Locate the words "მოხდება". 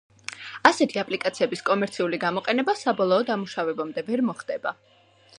4.31-4.73